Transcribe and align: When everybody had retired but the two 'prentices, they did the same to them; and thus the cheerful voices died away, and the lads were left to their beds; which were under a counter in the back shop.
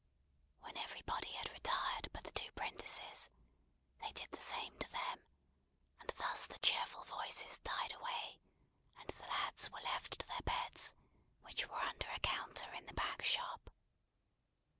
When 0.61 0.75
everybody 0.77 1.31
had 1.33 1.51
retired 1.51 2.07
but 2.11 2.23
the 2.23 2.31
two 2.31 2.51
'prentices, 2.53 3.29
they 4.01 4.11
did 4.13 4.31
the 4.31 4.41
same 4.41 4.75
to 4.79 4.89
them; 4.91 5.19
and 5.99 6.09
thus 6.09 6.47
the 6.47 6.57
cheerful 6.57 7.03
voices 7.05 7.59
died 7.59 7.93
away, 7.93 8.39
and 8.99 9.07
the 9.11 9.27
lads 9.27 9.69
were 9.69 9.79
left 9.81 10.17
to 10.17 10.25
their 10.27 10.41
beds; 10.43 10.95
which 11.41 11.67
were 11.67 11.77
under 11.79 12.07
a 12.09 12.19
counter 12.21 12.73
in 12.73 12.87
the 12.87 12.95
back 12.95 13.21
shop. 13.23 13.69